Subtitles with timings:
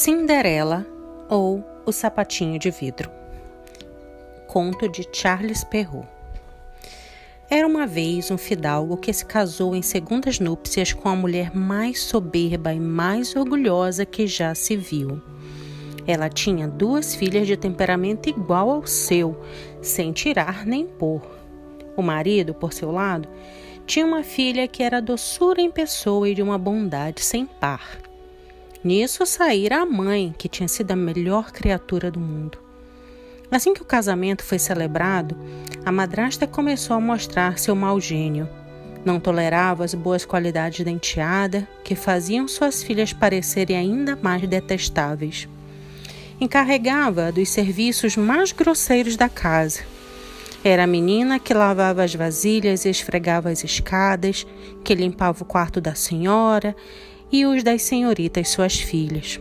[0.00, 0.86] Cinderela
[1.28, 3.10] ou O Sapatinho de Vidro.
[4.46, 6.06] Conto de Charles Perrault.
[7.50, 12.00] Era uma vez um fidalgo que se casou em segundas núpcias com a mulher mais
[12.00, 15.20] soberba e mais orgulhosa que já se viu.
[16.06, 19.36] Ela tinha duas filhas de temperamento igual ao seu,
[19.82, 21.22] sem tirar nem pôr.
[21.96, 23.28] O marido, por seu lado,
[23.84, 27.98] tinha uma filha que era doçura em pessoa e de uma bondade sem par.
[28.82, 32.58] Nisso saíra a mãe, que tinha sido a melhor criatura do mundo.
[33.50, 35.36] Assim que o casamento foi celebrado,
[35.84, 38.48] a madrasta começou a mostrar seu mau gênio.
[39.04, 45.48] Não tolerava as boas qualidades da enteada, que faziam suas filhas parecerem ainda mais detestáveis.
[46.40, 49.80] Encarregava dos serviços mais grosseiros da casa.
[50.62, 54.46] Era a menina que lavava as vasilhas e esfregava as escadas,
[54.84, 56.76] que limpava o quarto da senhora
[57.30, 59.40] e os das senhoritas suas filhas.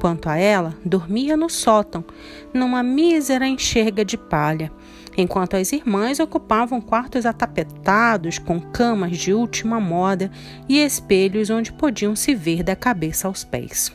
[0.00, 2.04] Quanto a ela, dormia no sótão,
[2.52, 4.70] numa mísera enxerga de palha,
[5.16, 10.30] enquanto as irmãs ocupavam quartos atapetados com camas de última moda
[10.68, 13.90] e espelhos onde podiam se ver da cabeça aos pés.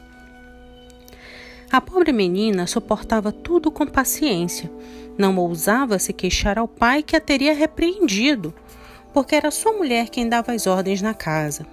[1.72, 4.70] A pobre menina suportava tudo com paciência.
[5.18, 8.54] Não ousava se queixar ao pai que a teria repreendido,
[9.14, 11.66] porque era sua mulher quem dava as ordens na casa.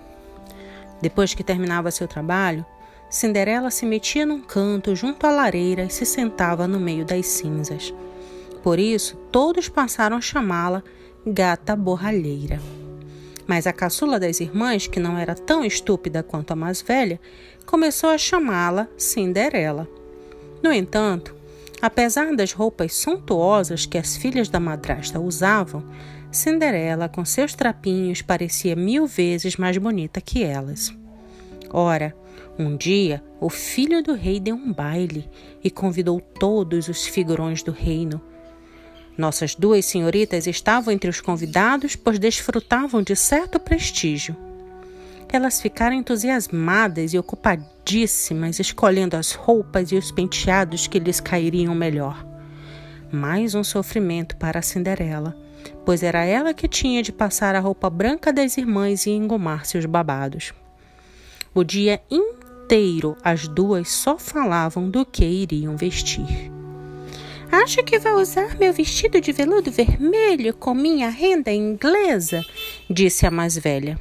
[1.01, 2.65] Depois que terminava seu trabalho,
[3.11, 7.95] Cinderela se metia num canto junto à lareira e se sentava no meio das cinzas.
[8.63, 10.83] Por isso, todos passaram a chamá-la
[11.27, 12.61] Gata Borralheira.
[13.47, 17.19] Mas a caçula das irmãs, que não era tão estúpida quanto a mais velha,
[17.65, 19.89] começou a chamá-la Cinderela.
[20.63, 21.35] No entanto,
[21.81, 25.83] apesar das roupas suntuosas que as filhas da madrasta usavam,
[26.31, 30.95] Cinderela, com seus trapinhos, parecia mil vezes mais bonita que elas.
[31.71, 32.15] Ora,
[32.59, 35.29] um dia o filho do rei deu um baile
[35.65, 38.21] e convidou todos os figurões do reino.
[39.17, 44.37] Nossas duas senhoritas estavam entre os convidados, pois desfrutavam de certo prestígio.
[45.31, 52.25] Elas ficaram entusiasmadas e ocupadíssimas, escolhendo as roupas e os penteados que lhes cairiam melhor.
[53.11, 55.48] Mais um sofrimento para a Cinderela
[55.85, 59.87] pois era ela que tinha de passar a roupa branca das irmãs e engomar seus
[59.87, 60.53] babados.
[61.55, 66.51] O dia inteiro as duas só falavam do que iriam vestir.
[67.51, 72.45] Acho que vou usar meu vestido de veludo vermelho com minha renda inglesa,
[72.91, 73.99] disse a mais velha.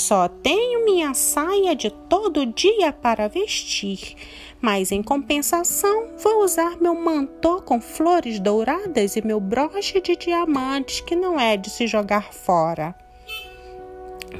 [0.00, 4.14] Só tenho minha saia de todo dia para vestir,
[4.58, 11.02] mas em compensação vou usar meu mantô com flores douradas e meu broche de diamantes
[11.02, 12.94] que não é de se jogar fora.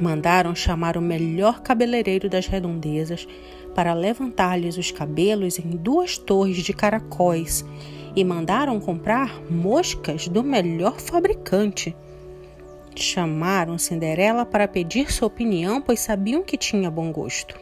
[0.01, 3.27] Mandaram chamar o melhor cabeleireiro das redondezas
[3.75, 7.63] para levantar-lhes os cabelos em duas torres de caracóis
[8.15, 11.95] e mandaram comprar moscas do melhor fabricante.
[12.95, 17.59] Chamaram Cinderela para pedir sua opinião, pois sabiam que tinha bom gosto.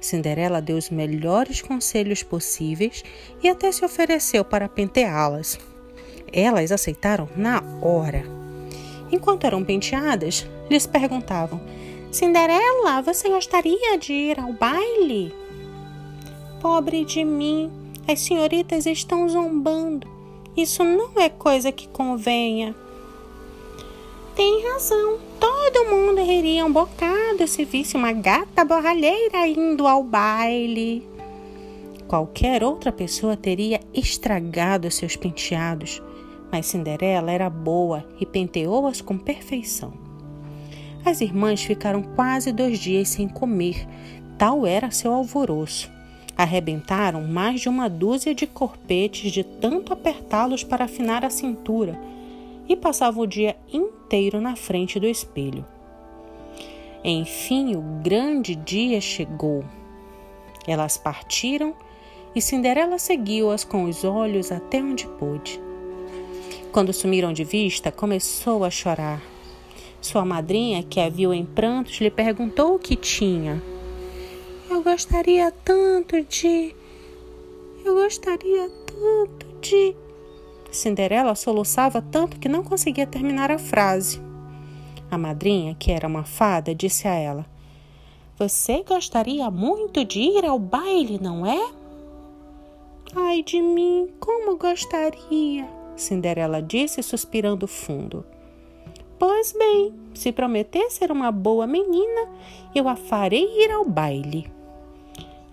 [0.00, 3.02] Cinderela deu os melhores conselhos possíveis
[3.42, 5.58] e até se ofereceu para penteá-las.
[6.32, 8.24] Elas aceitaram na hora.
[9.10, 11.60] Enquanto eram penteadas, lhes perguntavam:
[12.10, 15.32] Cinderela, você gostaria de ir ao baile?
[16.60, 17.70] Pobre de mim,
[18.06, 20.06] as senhoritas estão zombando.
[20.56, 22.74] Isso não é coisa que convenha.
[24.34, 25.18] Tem razão.
[25.38, 31.06] Todo mundo riria um bocado se visse uma gata borralheira indo ao baile.
[32.08, 36.02] Qualquer outra pessoa teria estragado seus penteados,
[36.50, 39.92] mas Cinderela era boa e penteou-as com perfeição.
[41.04, 43.86] As irmãs ficaram quase dois dias sem comer,
[44.36, 45.88] tal era seu alvoroço.
[46.36, 51.96] Arrebentaram mais de uma dúzia de corpetes de tanto apertá-los para afinar a cintura
[52.68, 55.64] e passava o dia inteiro na frente do espelho.
[57.02, 59.64] Enfim, o grande dia chegou.
[60.66, 61.74] Elas partiram
[62.34, 65.60] e Cinderela seguiu-as com os olhos até onde pôde.
[66.72, 69.22] Quando sumiram de vista, começou a chorar.
[70.00, 73.62] Sua madrinha, que a viu em prantos, lhe perguntou o que tinha.
[74.68, 76.74] Eu gostaria tanto de.
[77.84, 79.94] Eu gostaria tanto de.
[80.74, 84.20] Cinderela soluçava tanto que não conseguia terminar a frase.
[85.10, 87.46] A madrinha, que era uma fada, disse a ela:
[88.38, 91.70] Você gostaria muito de ir ao baile, não é?
[93.14, 95.68] Ai de mim, como gostaria!
[95.96, 98.24] Cinderela disse, suspirando fundo.
[99.18, 102.28] Pois bem, se prometer ser uma boa menina,
[102.74, 104.52] eu a farei ir ao baile.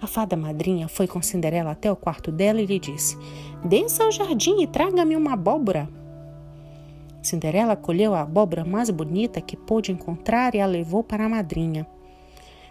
[0.02, 3.16] A fada madrinha foi com Cinderela até o quarto dela e lhe disse:
[3.64, 5.88] Desça ao jardim e traga-me uma abóbora.
[7.22, 11.86] Cinderela colheu a abóbora mais bonita que pôde encontrar e a levou para a madrinha.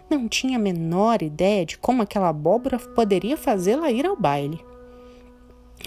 [0.09, 4.59] Não tinha a menor ideia de como aquela abóbora poderia fazê-la ir ao baile.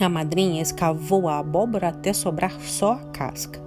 [0.01, 3.63] A madrinha escavou a abóbora até sobrar só a casca.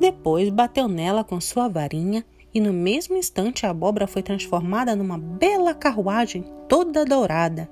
[0.00, 5.18] Depois bateu nela com sua varinha e no mesmo instante a abóbora foi transformada numa
[5.18, 7.68] bela carruagem toda dourada.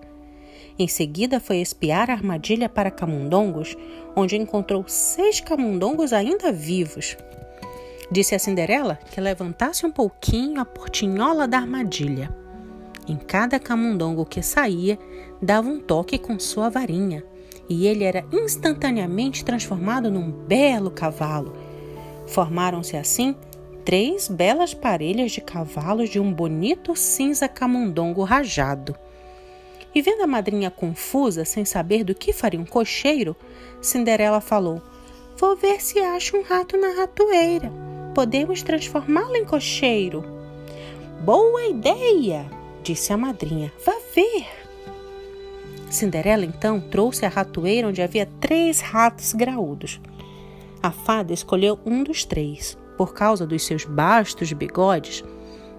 [0.79, 3.77] Em seguida foi espiar a armadilha para camundongos,
[4.15, 7.17] onde encontrou seis camundongos ainda vivos.
[8.11, 12.35] Disse a Cinderela que levantasse um pouquinho a portinhola da armadilha.
[13.09, 14.99] Em cada camundongo que saía,
[15.43, 17.25] dava um toque com sua varinha,
[17.69, 21.55] e ele era instantaneamente transformado num belo cavalo.
[22.27, 23.35] Formaram-se assim
[23.89, 28.95] três belas parelhas de cavalos de um bonito cinza camundongo rajado.
[29.95, 33.35] E vendo a madrinha confusa, sem saber do que faria um cocheiro,
[33.81, 34.83] Cinderela falou:
[35.39, 37.73] Vou ver se acho um rato na ratoeira.
[38.15, 40.23] Podemos transformá-lo em cocheiro.
[41.25, 42.45] Boa ideia!
[42.83, 43.73] disse a madrinha.
[43.87, 44.47] Vá ver.
[45.89, 49.99] Cinderela então trouxe a ratoeira onde havia três ratos graúdos.
[50.83, 55.25] A fada escolheu um dos três por causa dos seus bastos bigodes,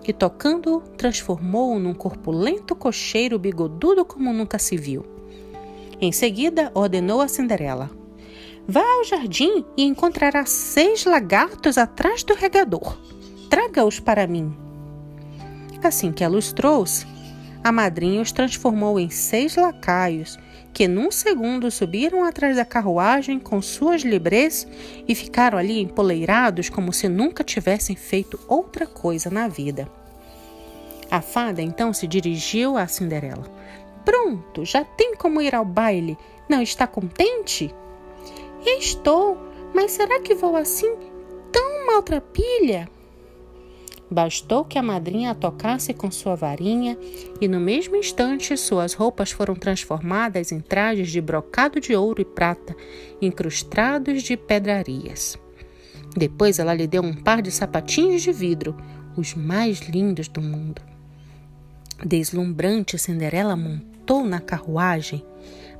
[0.01, 5.05] que tocando transformou-o num corpulento cocheiro bigodudo como nunca se viu.
[5.99, 7.91] Em seguida, ordenou a Cinderela:
[8.65, 12.97] Vá ao jardim e encontrará seis lagartos atrás do regador.
[13.49, 14.55] Traga-os para mim.
[15.83, 17.05] Assim que ela os trouxe,
[17.63, 20.37] a madrinha os transformou em seis lacaios
[20.73, 24.67] que num segundo subiram atrás da carruagem com suas librés
[25.07, 29.89] e ficaram ali empoleirados como se nunca tivessem feito outra coisa na vida.
[31.09, 33.45] A fada então se dirigiu a Cinderela.
[34.05, 36.17] Pronto, já tem como ir ao baile.
[36.47, 37.73] Não está contente?
[38.65, 39.37] Estou,
[39.73, 40.95] mas será que vou assim
[41.51, 42.87] tão maltrapilha?
[44.11, 46.97] Bastou que a madrinha a tocasse com sua varinha
[47.39, 52.25] e no mesmo instante suas roupas foram transformadas em trajes de brocado de ouro e
[52.25, 52.75] prata,
[53.21, 55.37] incrustados de pedrarias.
[56.17, 58.75] Depois ela lhe deu um par de sapatinhos de vidro,
[59.15, 60.81] os mais lindos do mundo.
[62.03, 65.23] Deslumbrante, Cinderela montou na carruagem,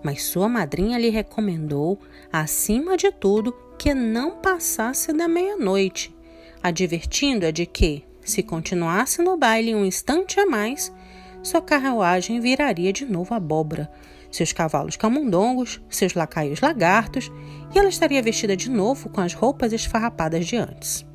[0.04, 2.00] mas sua madrinha lhe recomendou,
[2.32, 6.14] acima de tudo, que não passasse da meia-noite,
[6.62, 10.94] advertindo-a de que, se continuasse no baile um instante a mais,
[11.42, 13.90] sua carruagem viraria de novo abóbora,
[14.32, 17.32] seus cavalos camundongos, seus lacaios lagartos,
[17.74, 21.06] e ela estaria vestida de novo com as roupas esfarrapadas de antes.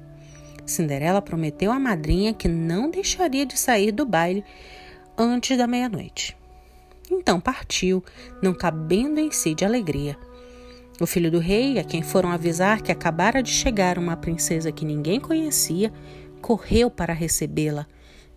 [0.66, 4.44] Cinderela prometeu à madrinha que não deixaria de sair do baile
[5.16, 6.36] antes da meia-noite.
[7.10, 8.02] Então partiu,
[8.42, 10.16] não cabendo em si de alegria.
[11.00, 14.84] O filho do rei, a quem foram avisar que acabara de chegar uma princesa que
[14.84, 15.92] ninguém conhecia,
[16.44, 17.87] correu para recebê-la,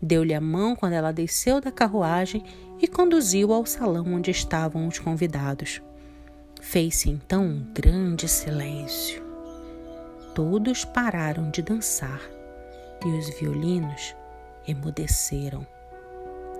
[0.02, 2.42] deu-lhe a mão quando ela desceu da carruagem
[2.82, 5.82] e conduziu ao salão onde estavam os convidados.
[6.62, 9.22] Fez-se então um grande silêncio.
[10.34, 12.22] Todos pararam de dançar
[13.06, 14.16] e os violinos
[14.66, 15.68] emudeceram.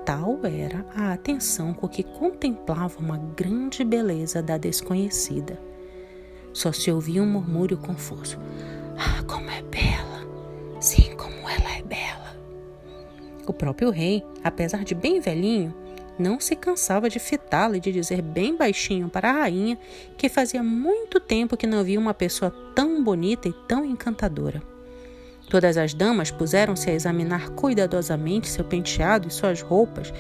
[0.06, 5.58] Tal era a atenção com que contemplavam a grande beleza da desconhecida.
[6.52, 8.38] Só se ouvia um murmúrio confuso.
[8.98, 9.97] Ah, como é bela!
[13.52, 15.74] O próprio rei, apesar de bem velhinho,
[16.18, 19.78] não se cansava de fitá-la e de dizer bem baixinho para a rainha
[20.18, 24.62] que fazia muito tempo que não via uma pessoa tão bonita e tão encantadora.
[25.50, 30.14] Todas as damas puseram-se a examinar cuidadosamente seu penteado e suas roupas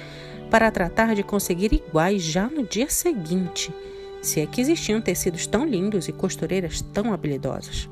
[0.50, 3.74] para tratar de conseguir iguais já no dia seguinte,
[4.22, 7.90] se é que existiam tecidos tão lindos e costureiras tão habilidosas.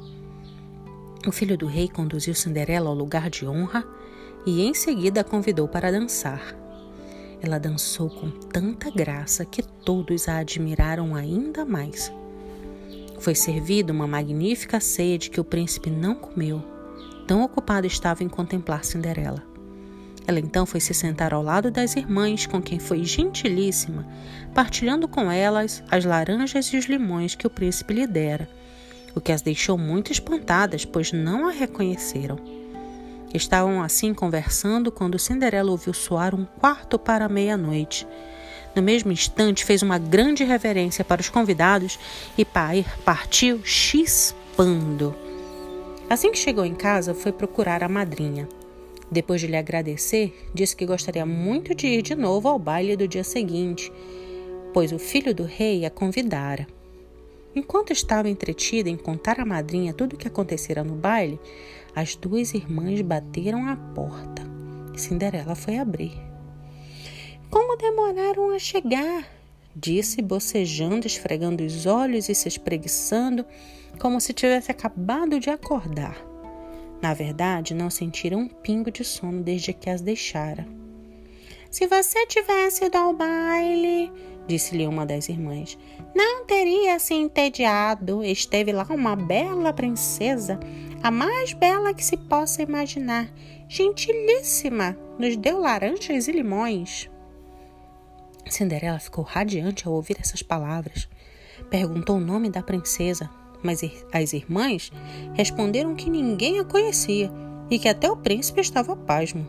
[1.27, 3.85] O filho do rei conduziu Cinderela ao lugar de honra
[4.45, 6.55] e em seguida a convidou para dançar.
[7.41, 12.11] Ela dançou com tanta graça que todos a admiraram ainda mais.
[13.19, 16.63] Foi servida uma magnífica ceia de que o príncipe não comeu,
[17.27, 19.43] tão ocupado estava em contemplar Cinderela.
[20.27, 24.07] Ela então foi se sentar ao lado das irmãs, com quem foi gentilíssima,
[24.53, 28.49] partilhando com elas as laranjas e os limões que o príncipe lhe dera,
[29.13, 32.64] o que as deixou muito espantadas, pois não a reconheceram.
[33.35, 38.07] Estavam assim conversando quando Cinderela ouviu soar um quarto para meia-noite.
[38.73, 41.99] No mesmo instante, fez uma grande reverência para os convidados
[42.37, 45.13] e partiu chispando.
[46.09, 48.47] Assim que chegou em casa, foi procurar a madrinha.
[49.11, 53.05] Depois de lhe agradecer, disse que gostaria muito de ir de novo ao baile do
[53.05, 53.91] dia seguinte,
[54.73, 56.65] pois o filho do rei a convidara.
[57.53, 61.39] Enquanto estava entretida em contar à madrinha tudo o que acontecera no baile,
[61.95, 64.43] as duas irmãs bateram à porta.
[64.95, 66.13] Cinderela foi abrir.
[67.49, 69.25] Como demoraram a chegar?
[69.75, 73.45] Disse, bocejando, esfregando os olhos e se espreguiçando,
[73.99, 76.17] como se tivesse acabado de acordar.
[77.01, 80.65] Na verdade, não sentira um pingo de sono desde que as deixara.
[81.69, 84.11] Se você tivesse ido ao baile,
[84.47, 85.77] disse-lhe uma das irmãs,
[86.15, 88.23] não teria se entediado.
[88.23, 90.57] Esteve lá uma bela princesa,
[91.05, 93.31] a mais bela que se possa imaginar,
[93.69, 97.07] gentilíssima, nos deu laranjas e limões.
[98.49, 101.07] Cinderela ficou radiante ao ouvir essas palavras.
[101.69, 103.29] Perguntou o nome da princesa,
[103.61, 103.81] mas
[104.11, 104.91] as irmãs
[105.35, 107.31] responderam que ninguém a conhecia
[107.69, 109.45] e que até o príncipe estava pasmo.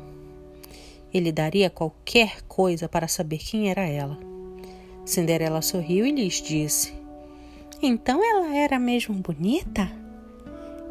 [1.10, 4.18] Ele daria qualquer coisa para saber quem era ela.
[5.06, 6.92] Cinderela sorriu e lhes disse:
[7.80, 10.04] Então ela era mesmo bonita?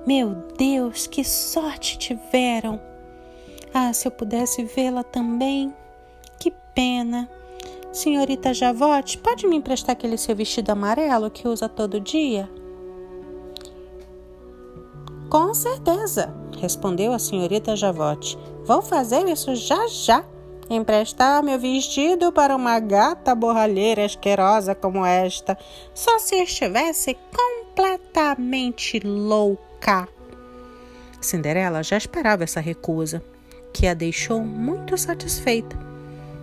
[0.05, 2.79] Meu Deus, que sorte tiveram!
[3.73, 5.73] Ah, se eu pudesse vê-la também!
[6.39, 7.27] Que pena!
[7.91, 12.47] Senhorita Javote, pode me emprestar aquele seu vestido amarelo que usa todo dia?
[15.27, 16.31] Com certeza,
[16.61, 18.37] respondeu a senhorita Javote.
[18.63, 20.23] Vou fazer isso já já.
[20.69, 25.57] Emprestar meu vestido para uma gata borralheira asquerosa como esta,
[25.95, 27.17] só se estivesse
[27.75, 29.64] completamente louca.
[31.21, 33.23] Cinderela já esperava essa recusa,
[33.71, 35.77] que a deixou muito satisfeita.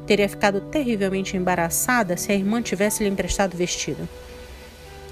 [0.07, 4.09] Teria ficado terrivelmente embaraçada se a irmã tivesse lhe emprestado o vestido.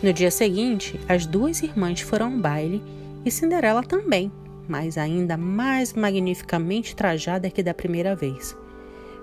[0.01, 2.81] No dia seguinte, as duas irmãs foram ao baile
[3.25, 4.31] e Cinderela também,
[4.69, 8.57] mas ainda mais magnificamente trajada que da primeira vez.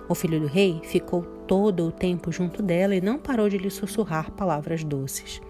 [0.06, 3.70] O filho do rei ficou todo o tempo junto dela e não parou de lhe
[3.70, 5.40] sussurrar palavras doces.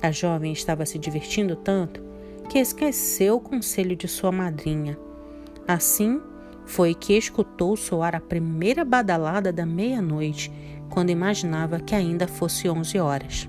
[0.00, 2.08] A jovem estava se divertindo tanto
[2.50, 4.98] que esqueceu o conselho de sua madrinha.
[5.68, 6.20] Assim,
[6.66, 10.50] foi que escutou soar a primeira badalada da meia-noite,
[10.90, 13.48] quando imaginava que ainda fosse onze horas.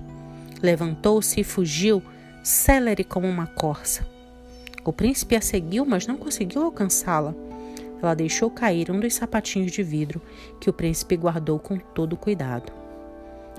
[0.62, 2.03] Levantou-se e fugiu,
[2.43, 4.05] célere como uma corça.
[4.86, 7.34] O príncipe a seguiu, mas não conseguiu alcançá-la.
[8.03, 10.22] Ela deixou cair um dos sapatinhos de vidro
[10.60, 12.81] que o príncipe guardou com todo cuidado.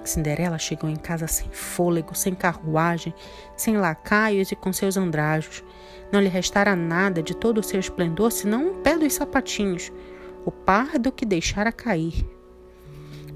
[0.05, 3.15] Cinderela chegou em casa sem fôlego, sem carruagem,
[3.57, 5.63] sem lacaios e com seus andrajos.
[6.11, 9.93] Não lhe restara nada de todo o seu esplendor senão um pé dos sapatinhos,
[10.45, 12.27] o pardo que deixara cair.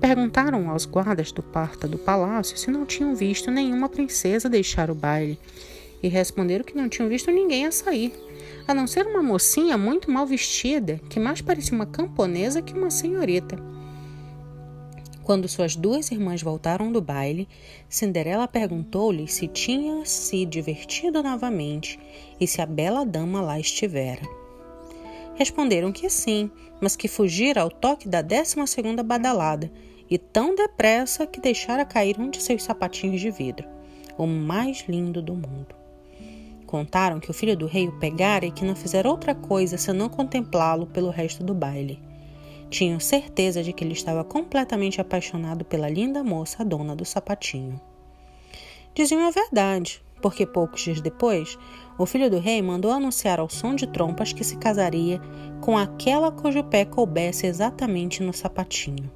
[0.00, 4.94] Perguntaram aos guardas do parta do palácio se não tinham visto nenhuma princesa deixar o
[4.94, 5.38] baile
[6.02, 8.12] e responderam que não tinham visto ninguém a sair,
[8.68, 12.90] a não ser uma mocinha muito mal vestida, que mais parecia uma camponesa que uma
[12.90, 13.56] senhorita.
[15.26, 17.48] Quando suas duas irmãs voltaram do baile,
[17.88, 21.98] Cinderela perguntou-lhe se tinha se divertido novamente
[22.38, 24.22] e se a bela dama lá estivera.
[25.34, 26.48] Responderam que sim,
[26.80, 29.68] mas que fugira ao toque da décima segunda badalada
[30.08, 33.66] e tão depressa que deixara cair um de seus sapatinhos de vidro,
[34.16, 35.74] o mais lindo do mundo.
[36.68, 40.08] Contaram que o filho do rei o pegara e que não fizera outra coisa senão
[40.08, 41.98] contemplá-lo pelo resto do baile.
[42.68, 47.80] Tinham certeza de que ele estava completamente apaixonado pela linda moça, dona do sapatinho.
[48.94, 51.58] Diziam a verdade, porque poucos dias depois,
[51.98, 55.20] o filho do rei mandou anunciar ao som de trompas que se casaria
[55.60, 59.10] com aquela cujo pé coubesse exatamente no sapatinho.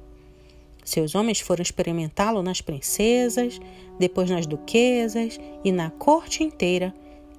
[0.83, 3.59] Seus homens foram experimentá-lo nas princesas,
[3.99, 6.93] depois nas duquesas e na corte inteira,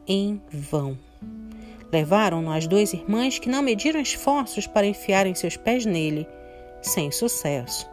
[0.06, 0.96] em vão.
[1.92, 6.26] Levaram-no as duas irmãs que não mediram esforços para enfiarem seus pés nele,
[6.80, 7.86] sem sucesso.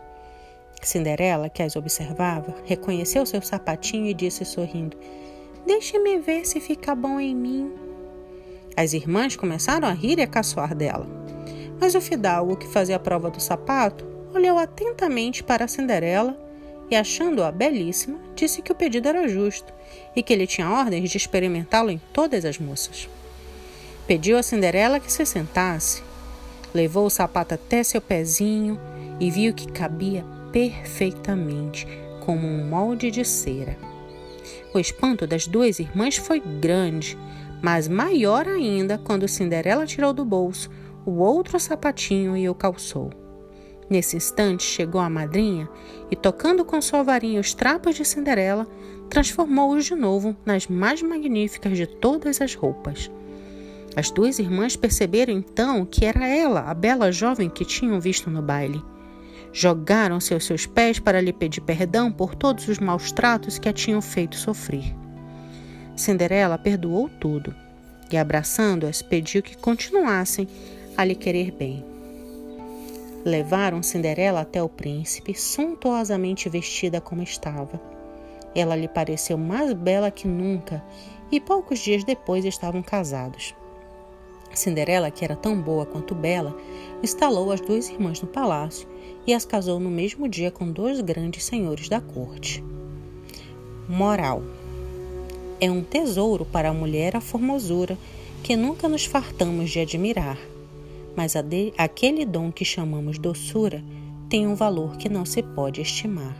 [0.81, 4.97] Cinderela, que as observava, reconheceu seu sapatinho e disse sorrindo:
[5.67, 7.73] Deixe-me ver se fica bom em mim.
[8.77, 11.05] As irmãs começaram a rir e a caçoar dela.
[11.79, 16.39] Mas o fidalgo, que fazia a prova do sapato, olhou atentamente para Cinderela
[16.89, 19.73] e, achando-a belíssima, disse que o pedido era justo
[20.15, 23.09] e que ele tinha ordens de experimentá-lo em todas as moças.
[24.09, 26.01] Pediu a Cinderela que se sentasse,
[26.73, 28.79] levou o sapato até seu pezinho
[29.19, 31.87] e viu que cabia perfeitamente,
[32.19, 33.77] como um molde de cera.
[34.73, 37.15] O espanto das duas irmãs foi grande,
[37.61, 40.71] mas maior ainda quando Cinderela tirou do bolso
[41.05, 43.11] o outro sapatinho e o calçou.
[43.87, 45.69] Nesse instante chegou a madrinha
[46.09, 48.65] e, tocando com sua varinha os trapos de Cinderela,
[49.07, 53.11] transformou-os de novo nas mais magníficas de todas as roupas.
[53.95, 58.41] As duas irmãs perceberam então que era ela, a bela jovem que tinham visto no
[58.41, 58.81] baile.
[59.51, 63.73] Jogaram-se aos seus pés para lhe pedir perdão por todos os maus tratos que a
[63.73, 64.95] tinham feito sofrer.
[65.95, 67.53] Cinderela perdoou tudo
[68.11, 70.47] e, abraçando-as, pediu que continuassem
[70.95, 71.83] a lhe querer bem.
[73.25, 77.81] Levaram Cinderela até o príncipe, suntuosamente vestida como estava.
[78.55, 80.81] Ela lhe pareceu mais bela que nunca
[81.31, 83.53] e poucos dias depois estavam casados.
[84.53, 86.55] Cinderela, que era tão boa quanto bela,
[87.03, 88.87] instalou as duas irmãs no palácio
[89.25, 92.63] e as casou no mesmo dia com dois grandes senhores da corte.
[93.87, 94.43] Moral:
[95.59, 97.97] É um tesouro para a mulher a formosura
[98.43, 100.37] que nunca nos fartamos de admirar,
[101.15, 103.83] mas de, aquele dom que chamamos doçura
[104.29, 106.35] tem um valor que não se pode estimar.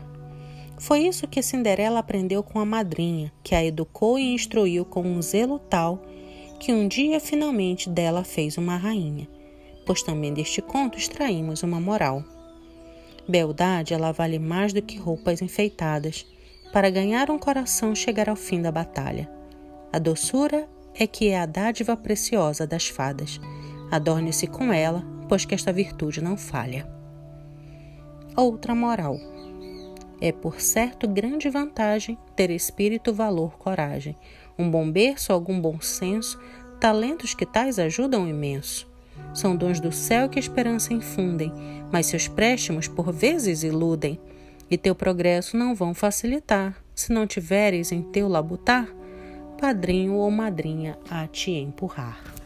[0.77, 5.21] Foi isso que Cinderela aprendeu com a madrinha, que a educou e instruiu com um
[5.21, 6.01] zelo tal
[6.59, 9.27] que um dia finalmente dela fez uma rainha,
[9.85, 12.23] pois também deste conto extraímos uma moral.
[13.29, 16.25] Beldade ela vale mais do que roupas enfeitadas.
[16.73, 19.29] Para ganhar um coração chegar ao fim da batalha.
[19.91, 23.39] A doçura é que é a dádiva preciosa das fadas.
[23.91, 26.87] Adorne-se com ela, pois que esta virtude não falha.
[28.35, 29.17] Outra moral.
[30.21, 34.15] É por certo grande vantagem ter espírito, valor, coragem,
[34.59, 36.37] um bom berço, algum bom senso,
[36.79, 38.87] talentos que tais ajudam imenso.
[39.33, 41.51] São dons do céu que esperança infundem,
[41.91, 44.19] mas seus préstimos por vezes iludem,
[44.69, 48.87] e teu progresso não vão facilitar, se não tiveres em teu labutar
[49.59, 52.38] padrinho ou madrinha a te empurrar.